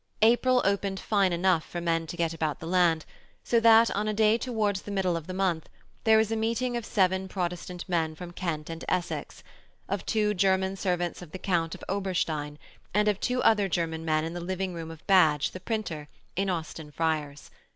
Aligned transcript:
April 0.23 0.63
opened 0.65 0.99
fine 0.99 1.31
enough 1.31 1.63
for 1.63 1.79
men 1.79 2.07
to 2.07 2.17
get 2.17 2.33
about 2.33 2.59
the 2.59 2.65
land, 2.65 3.05
so 3.43 3.59
that, 3.59 3.91
on 3.91 4.07
a 4.07 4.15
day 4.15 4.35
towards 4.35 4.81
the 4.81 4.89
middle 4.89 5.15
of 5.15 5.27
the 5.27 5.31
month, 5.35 5.69
there 6.05 6.17
was 6.17 6.31
a 6.31 6.35
meeting 6.35 6.75
of 6.75 6.87
seven 6.87 7.27
Protestant 7.27 7.87
men 7.87 8.15
from 8.15 8.31
Kent 8.31 8.71
and 8.71 8.83
Essex, 8.89 9.43
of 9.87 10.03
two 10.07 10.33
German 10.33 10.75
servants 10.75 11.21
of 11.21 11.33
the 11.33 11.37
Count 11.37 11.75
of 11.75 11.83
Oberstein, 11.87 12.57
and 12.95 13.07
of 13.07 13.19
two 13.19 13.43
other 13.43 13.69
German 13.69 14.03
men 14.03 14.25
in 14.25 14.33
the 14.33 14.39
living 14.39 14.73
room 14.73 14.89
of 14.89 15.05
Badge, 15.05 15.51
the 15.51 15.59
printer, 15.59 16.07
in 16.35 16.49
Austin 16.49 16.89
Friars. 16.89 17.51